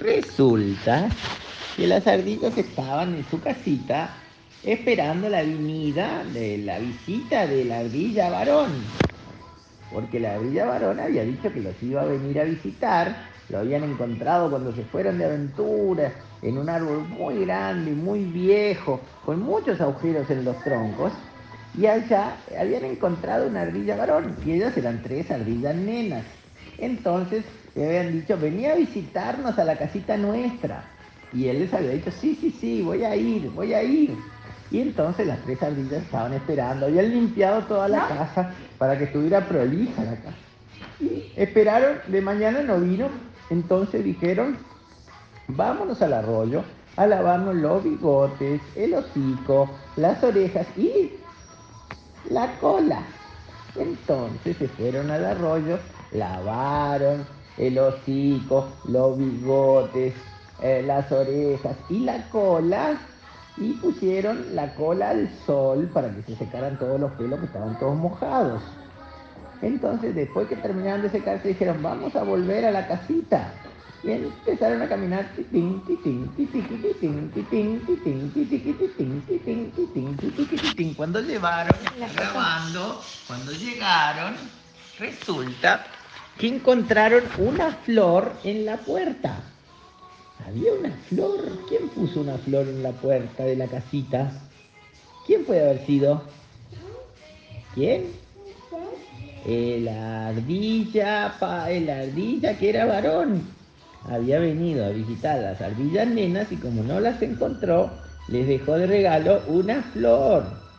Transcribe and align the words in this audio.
Resulta 0.00 1.10
que 1.76 1.86
las 1.86 2.06
ardillas 2.06 2.56
estaban 2.56 3.14
en 3.16 3.24
su 3.30 3.38
casita 3.38 4.08
esperando 4.64 5.28
la 5.28 5.42
venida 5.42 6.24
de 6.32 6.56
la 6.56 6.78
visita 6.78 7.46
de 7.46 7.66
la 7.66 7.80
ardilla 7.80 8.30
varón. 8.30 8.70
Porque 9.92 10.18
la 10.18 10.36
ardilla 10.36 10.64
varón 10.64 11.00
había 11.00 11.22
dicho 11.24 11.52
que 11.52 11.60
los 11.60 11.74
iba 11.82 12.00
a 12.00 12.06
venir 12.06 12.40
a 12.40 12.44
visitar, 12.44 13.14
lo 13.50 13.58
habían 13.58 13.84
encontrado 13.84 14.48
cuando 14.48 14.72
se 14.74 14.84
fueron 14.84 15.18
de 15.18 15.26
aventura 15.26 16.10
en 16.40 16.56
un 16.56 16.70
árbol 16.70 17.06
muy 17.06 17.44
grande, 17.44 17.90
muy 17.90 18.24
viejo, 18.24 19.00
con 19.26 19.42
muchos 19.42 19.82
agujeros 19.82 20.30
en 20.30 20.46
los 20.46 20.56
troncos, 20.64 21.12
y 21.76 21.84
allá 21.84 22.36
habían 22.58 22.86
encontrado 22.86 23.48
una 23.48 23.62
ardilla 23.62 23.96
varón, 23.96 24.34
y 24.46 24.52
ellas 24.52 24.74
eran 24.78 25.02
tres 25.02 25.30
ardillas 25.30 25.74
nenas. 25.74 26.24
Entonces 26.80 27.44
le 27.74 27.86
habían 27.86 28.12
dicho, 28.12 28.36
venía 28.38 28.72
a 28.72 28.76
visitarnos 28.76 29.58
a 29.58 29.64
la 29.64 29.76
casita 29.76 30.16
nuestra. 30.16 30.84
Y 31.32 31.48
él 31.48 31.60
les 31.60 31.72
había 31.72 31.90
dicho, 31.90 32.10
sí, 32.10 32.36
sí, 32.40 32.50
sí, 32.50 32.82
voy 32.82 33.04
a 33.04 33.14
ir, 33.14 33.50
voy 33.50 33.72
a 33.74 33.82
ir. 33.82 34.16
Y 34.70 34.80
entonces 34.80 35.26
las 35.26 35.40
tres 35.42 35.62
ardillas 35.62 36.02
estaban 36.02 36.32
esperando, 36.32 36.86
habían 36.86 37.10
limpiado 37.10 37.62
toda 37.64 37.88
la 37.88 38.06
casa 38.08 38.54
para 38.78 38.96
que 38.96 39.04
estuviera 39.04 39.46
prolija 39.46 40.04
la 40.04 40.16
casa. 40.16 40.36
Y 41.00 41.32
esperaron, 41.36 41.98
de 42.06 42.20
mañana 42.20 42.62
no 42.62 42.80
vino, 42.80 43.08
entonces 43.50 44.04
dijeron, 44.04 44.56
vámonos 45.48 46.00
al 46.02 46.12
arroyo 46.12 46.62
a 46.96 47.06
lavarnos 47.06 47.54
los 47.56 47.82
bigotes, 47.82 48.60
el 48.76 48.94
hocico, 48.94 49.70
las 49.96 50.22
orejas 50.22 50.66
y 50.76 51.12
la 52.28 52.58
cola. 52.60 53.02
Entonces 53.76 54.56
se 54.56 54.68
fueron 54.68 55.10
al 55.10 55.24
arroyo, 55.24 55.78
lavaron 56.12 57.26
el 57.56 57.78
hocico, 57.78 58.68
los 58.84 59.18
bigotes, 59.18 60.14
eh, 60.62 60.82
las 60.84 61.10
orejas 61.12 61.76
y 61.88 62.00
la 62.00 62.28
cola 62.30 62.98
y 63.56 63.72
pusieron 63.74 64.54
la 64.54 64.74
cola 64.74 65.10
al 65.10 65.28
sol 65.46 65.90
para 65.92 66.14
que 66.14 66.22
se 66.22 66.36
secaran 66.36 66.78
todos 66.78 66.98
los 67.00 67.12
pelos 67.12 67.40
que 67.40 67.46
estaban 67.46 67.78
todos 67.78 67.96
mojados. 67.96 68.62
Entonces, 69.62 70.14
después 70.14 70.48
que 70.48 70.56
terminaron 70.56 71.02
de 71.02 71.10
secarse, 71.10 71.48
dijeron, 71.48 71.82
vamos 71.82 72.16
a 72.16 72.22
volver 72.22 72.64
a 72.64 72.70
la 72.70 72.86
casita. 72.86 73.52
Y 74.02 74.12
empezaron 74.12 74.80
a 74.80 74.88
caminar. 74.88 75.30
Cuando 80.96 81.20
llevaron, 81.20 81.76
grabando, 82.14 83.02
cuando 83.26 83.52
llegaron, 83.52 84.34
resulta 84.98 85.84
que 86.40 86.48
encontraron 86.48 87.22
una 87.38 87.70
flor 87.70 88.32
en 88.44 88.64
la 88.64 88.78
puerta. 88.78 89.42
Había 90.46 90.72
una 90.72 90.90
flor. 91.06 91.66
¿Quién 91.68 91.90
puso 91.90 92.22
una 92.22 92.38
flor 92.38 92.66
en 92.66 92.82
la 92.82 92.92
puerta 92.92 93.44
de 93.44 93.56
la 93.56 93.66
casita? 93.66 94.32
¿Quién 95.26 95.44
puede 95.44 95.60
haber 95.60 95.84
sido? 95.84 96.22
¿Quién? 97.74 98.06
El 99.46 99.86
ardilla, 99.86 101.36
pa, 101.38 101.70
el 101.70 101.90
ardilla 101.90 102.56
que 102.56 102.70
era 102.70 102.86
varón. 102.86 103.42
Había 104.08 104.38
venido 104.38 104.86
a 104.86 104.90
visitar 104.90 105.38
a 105.38 105.52
las 105.52 105.60
ardillas 105.60 106.08
nenas 106.08 106.50
y 106.50 106.56
como 106.56 106.82
no 106.82 107.00
las 107.00 107.20
encontró, 107.20 107.90
les 108.28 108.48
dejó 108.48 108.78
de 108.78 108.86
regalo 108.86 109.42
una 109.46 109.82
flor. 109.82 110.69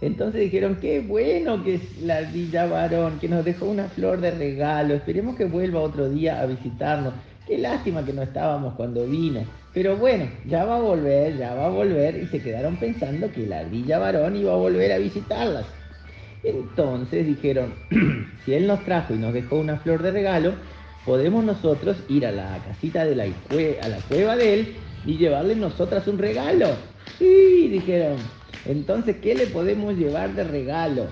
Entonces 0.00 0.42
dijeron, 0.42 0.76
qué 0.80 1.00
bueno 1.00 1.64
que 1.64 1.76
es 1.76 2.02
la 2.02 2.18
ardilla 2.18 2.66
varón, 2.66 3.18
que 3.18 3.28
nos 3.28 3.44
dejó 3.44 3.66
una 3.66 3.88
flor 3.88 4.20
de 4.20 4.30
regalo, 4.30 4.94
esperemos 4.94 5.36
que 5.36 5.46
vuelva 5.46 5.80
otro 5.80 6.08
día 6.08 6.40
a 6.40 6.46
visitarnos. 6.46 7.14
Qué 7.46 7.58
lástima 7.58 8.04
que 8.04 8.12
no 8.12 8.22
estábamos 8.22 8.74
cuando 8.74 9.06
vino. 9.06 9.40
Pero 9.72 9.96
bueno, 9.96 10.28
ya 10.46 10.64
va 10.64 10.76
a 10.76 10.80
volver, 10.80 11.38
ya 11.38 11.54
va 11.54 11.66
a 11.66 11.70
volver. 11.70 12.16
Y 12.16 12.26
se 12.26 12.40
quedaron 12.40 12.76
pensando 12.76 13.30
que 13.30 13.46
la 13.46 13.60
ardilla 13.60 13.98
varón 13.98 14.36
iba 14.36 14.52
a 14.52 14.56
volver 14.56 14.92
a 14.92 14.98
visitarlas. 14.98 15.64
Entonces 16.42 17.26
dijeron, 17.26 17.74
si 18.44 18.54
él 18.54 18.66
nos 18.66 18.84
trajo 18.84 19.14
y 19.14 19.18
nos 19.18 19.32
dejó 19.32 19.56
una 19.56 19.78
flor 19.78 20.02
de 20.02 20.10
regalo, 20.10 20.54
podemos 21.04 21.44
nosotros 21.44 21.96
ir 22.08 22.26
a 22.26 22.32
la 22.32 22.58
casita 22.66 23.04
de 23.04 23.14
la, 23.14 23.24
a 23.24 23.88
la 23.88 23.98
cueva 24.08 24.36
de 24.36 24.54
él 24.54 24.76
y 25.06 25.16
llevarle 25.16 25.56
nosotras 25.56 26.06
un 26.08 26.18
regalo. 26.18 26.68
Sí, 27.18 27.68
dijeron. 27.68 28.16
Entonces, 28.64 29.16
¿qué 29.22 29.34
le 29.34 29.46
podemos 29.46 29.94
llevar 29.96 30.34
de 30.34 30.44
regalo? 30.44 31.06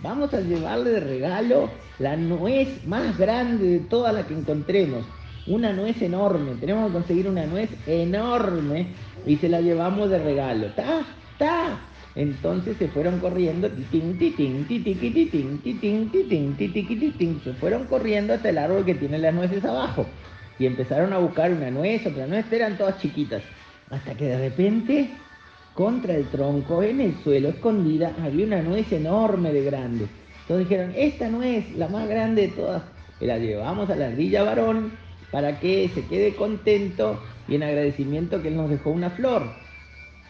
Vamos 0.00 0.34
a 0.34 0.40
llevarle 0.40 0.90
de 0.90 1.00
regalo 1.00 1.70
la 1.98 2.16
nuez 2.16 2.84
más 2.86 3.16
grande 3.16 3.64
de 3.64 3.78
todas 3.78 4.12
las 4.12 4.26
que 4.26 4.34
encontremos 4.34 5.04
una 5.46 5.72
nuez 5.72 6.00
enorme, 6.00 6.52
tenemos 6.58 6.86
que 6.86 6.92
conseguir 6.94 7.28
una 7.28 7.44
nuez 7.46 7.68
enorme 7.86 8.88
y 9.26 9.36
se 9.36 9.48
la 9.48 9.60
llevamos 9.60 10.10
de 10.10 10.18
regalo. 10.18 10.68
¡Ta! 10.74 11.02
¡Ta! 11.38 11.80
Entonces 12.14 12.76
se 12.78 12.88
fueron 12.88 13.18
corriendo, 13.18 13.68
se 17.42 17.52
fueron 17.54 17.84
corriendo 17.84 18.34
hasta 18.34 18.48
el 18.48 18.58
árbol 18.58 18.84
que 18.84 18.94
tiene 18.94 19.18
las 19.18 19.34
nueces 19.34 19.64
abajo. 19.64 20.06
Y 20.58 20.66
empezaron 20.66 21.12
a 21.12 21.18
buscar 21.18 21.52
una 21.52 21.70
nuez, 21.70 22.06
otra 22.06 22.26
nuez, 22.26 22.50
eran 22.52 22.76
todas 22.78 22.98
chiquitas. 23.00 23.42
Hasta 23.90 24.14
que 24.14 24.26
de 24.26 24.38
repente, 24.38 25.10
contra 25.74 26.14
el 26.14 26.26
tronco, 26.28 26.82
en 26.82 27.00
el 27.00 27.14
suelo, 27.22 27.48
escondida, 27.48 28.12
había 28.22 28.46
una 28.46 28.62
nuez 28.62 28.90
enorme 28.92 29.52
de 29.52 29.64
grande. 29.64 30.06
Entonces 30.42 30.68
dijeron, 30.68 30.92
esta 30.96 31.28
nuez, 31.28 31.74
la 31.76 31.88
más 31.88 32.08
grande 32.08 32.42
de 32.42 32.48
todas, 32.48 32.82
la 33.20 33.38
llevamos 33.38 33.88
a 33.90 33.96
la 33.96 34.06
ardilla 34.06 34.42
varón 34.42 34.92
para 35.30 35.58
que 35.58 35.90
se 35.94 36.06
quede 36.06 36.34
contento 36.34 37.20
y 37.48 37.56
en 37.56 37.62
agradecimiento 37.62 38.40
que 38.42 38.48
él 38.48 38.56
nos 38.56 38.70
dejó 38.70 38.90
una 38.90 39.10
flor. 39.10 39.63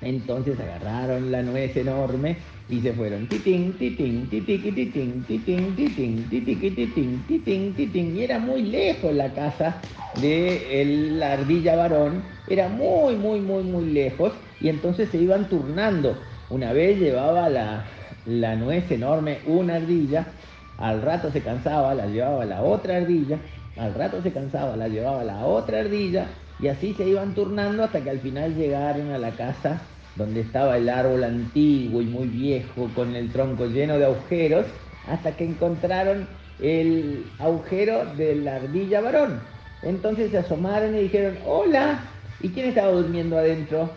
Entonces 0.00 0.58
agarraron 0.60 1.30
la 1.30 1.42
nuez 1.42 1.76
enorme 1.76 2.36
y 2.68 2.80
se 2.80 2.92
fueron 2.92 3.26
titín, 3.28 3.78
titín, 3.78 4.28
titín, 4.28 4.72
titín, 4.72 5.76
titín, 5.76 7.74
titín, 7.76 8.16
Y 8.16 8.22
era 8.22 8.38
muy 8.38 8.62
lejos 8.62 9.12
la 9.14 9.32
casa 9.32 9.82
de 10.14 10.84
la 11.12 11.32
ardilla 11.32 11.76
varón, 11.76 12.22
era 12.46 12.68
muy, 12.68 13.16
muy, 13.16 13.40
muy, 13.40 13.64
muy 13.64 13.86
lejos. 13.86 14.32
Y 14.60 14.68
entonces 14.68 15.08
se 15.10 15.18
iban 15.18 15.48
turnando. 15.48 16.24
Una 16.48 16.72
vez 16.72 16.98
llevaba 16.98 17.48
la, 17.48 17.86
la 18.24 18.56
nuez 18.56 18.90
enorme 18.90 19.40
una 19.46 19.76
ardilla, 19.76 20.34
al 20.76 21.02
rato 21.02 21.30
se 21.32 21.42
cansaba, 21.42 21.94
la 21.94 22.06
llevaba 22.06 22.44
la 22.44 22.62
otra 22.62 22.96
ardilla, 22.96 23.38
al 23.76 23.94
rato 23.94 24.22
se 24.22 24.32
cansaba, 24.32 24.76
la 24.76 24.88
llevaba 24.88 25.24
la 25.24 25.44
otra 25.46 25.80
ardilla, 25.80 26.26
y 26.60 26.68
así 26.68 26.94
se 26.94 27.08
iban 27.08 27.34
turnando 27.34 27.84
hasta 27.84 28.00
que 28.00 28.10
al 28.10 28.20
final 28.20 28.54
llegaron 28.54 29.10
a 29.12 29.18
la 29.18 29.30
casa 29.30 29.80
donde 30.16 30.40
estaba 30.40 30.76
el 30.76 30.88
árbol 30.88 31.22
antiguo 31.22 32.02
y 32.02 32.06
muy 32.06 32.26
viejo 32.26 32.88
con 32.94 33.14
el 33.14 33.30
tronco 33.30 33.66
lleno 33.66 33.98
de 33.98 34.06
agujeros 34.06 34.66
hasta 35.08 35.36
que 35.36 35.44
encontraron 35.44 36.26
el 36.60 37.24
agujero 37.38 38.04
de 38.16 38.34
la 38.34 38.56
ardilla 38.56 39.00
varón. 39.00 39.40
Entonces 39.82 40.32
se 40.32 40.38
asomaron 40.38 40.96
y 40.96 41.02
dijeron, 41.02 41.38
hola, 41.46 42.00
¿y 42.40 42.48
quién 42.48 42.68
estaba 42.68 42.90
durmiendo 42.90 43.38
adentro? 43.38 43.90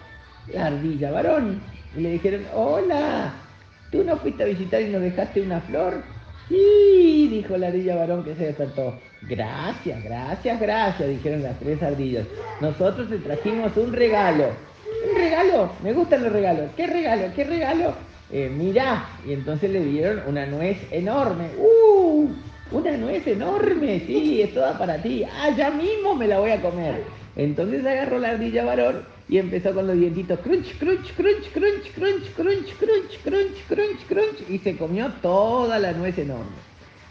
La 0.53 0.67
ardilla 0.67 1.11
varón. 1.11 1.59
Y 1.97 2.01
le 2.01 2.11
dijeron, 2.11 2.45
hola, 2.53 3.33
¿tú 3.91 4.03
no 4.03 4.17
fuiste 4.17 4.43
a 4.43 4.45
visitar 4.45 4.81
y 4.81 4.89
nos 4.89 5.01
dejaste 5.01 5.41
una 5.41 5.59
flor? 5.61 6.03
Sí, 6.51 7.29
dijo 7.31 7.55
la 7.55 7.67
ardilla 7.67 7.95
varón 7.95 8.25
que 8.25 8.35
se 8.35 8.47
despertó. 8.47 8.99
Gracias, 9.21 10.03
gracias, 10.03 10.59
gracias, 10.59 11.07
dijeron 11.07 11.43
las 11.43 11.57
tres 11.59 11.81
ardillas. 11.81 12.27
Nosotros 12.59 13.07
te 13.07 13.19
trajimos 13.19 13.77
un 13.77 13.93
regalo. 13.93 14.49
¿Un 15.09 15.15
regalo? 15.17 15.71
Me 15.81 15.93
gustan 15.93 16.23
los 16.23 16.33
regalos. 16.33 16.69
¿Qué 16.75 16.87
regalo? 16.87 17.23
¿Qué 17.33 17.45
regalo? 17.45 17.93
Eh, 18.33 18.49
mirá. 18.53 19.05
Y 19.25 19.31
entonces 19.31 19.71
le 19.71 19.79
dieron 19.79 20.23
una 20.27 20.45
nuez 20.45 20.77
enorme. 20.91 21.51
¡Uh! 21.57 22.27
Una 22.73 22.97
nuez 22.97 23.25
enorme, 23.27 24.01
sí, 24.05 24.41
es 24.41 24.53
toda 24.53 24.77
para 24.77 25.01
ti. 25.01 25.23
Ah, 25.23 25.51
ya 25.55 25.69
mismo 25.69 26.15
me 26.15 26.27
la 26.27 26.39
voy 26.39 26.51
a 26.51 26.61
comer. 26.61 27.03
Entonces 27.37 27.85
agarró 27.85 28.19
la 28.19 28.31
ardilla 28.31 28.65
varón 28.65 29.03
y 29.31 29.37
empezó 29.37 29.73
con 29.73 29.87
los 29.87 29.97
dientitos 29.97 30.39
crunch, 30.41 30.77
crunch, 30.77 31.13
crunch, 31.15 31.51
crunch, 31.53 31.89
crunch, 31.93 32.35
crunch, 32.35 32.75
crunch, 32.77 33.17
crunch, 33.23 33.65
crunch, 33.67 34.05
crunch 34.07 34.49
y 34.49 34.57
se 34.59 34.75
comió 34.75 35.09
toda 35.21 35.79
la 35.79 35.93
nuez 35.93 36.17
enorme. 36.19 36.51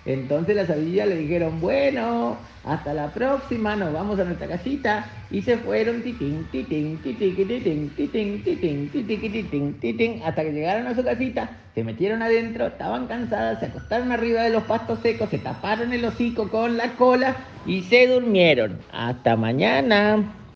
Entonces 0.04 0.54
las 0.54 0.68
ardillas 0.68 1.08
le 1.08 1.16
dijeron, 1.16 1.60
bueno, 1.60 2.36
hasta 2.64 2.92
la 2.92 3.08
próxima, 3.08 3.74
nos 3.74 3.92
vamos 3.92 4.18
a 4.18 4.24
nuestra 4.24 4.48
casita. 4.48 5.10
Y 5.30 5.42
se 5.42 5.56
fueron 5.58 6.02
titín, 6.02 6.46
titín, 6.50 6.98
titín, 6.98 7.36
titín, 7.36 7.94
titín, 7.94 8.90
titín, 8.90 8.90
titín, 8.90 9.74
titín, 9.80 10.22
hasta 10.24 10.42
que 10.42 10.52
llegaron 10.52 10.86
a 10.88 10.94
su 10.94 11.04
casita, 11.04 11.58
se 11.74 11.84
metieron 11.84 12.20
adentro, 12.20 12.66
estaban 12.66 13.06
cansadas, 13.06 13.60
se 13.60 13.66
acostaron 13.66 14.10
arriba 14.10 14.42
de 14.42 14.50
los 14.50 14.64
pastos 14.64 14.98
secos, 15.00 15.30
se 15.30 15.38
taparon 15.38 15.92
el 15.92 16.04
hocico 16.04 16.48
con 16.48 16.76
la 16.76 16.92
cola 16.94 17.36
y 17.64 17.82
se 17.82 18.08
durmieron. 18.08 18.78
Hasta 18.92 19.36
mañana. 19.36 20.39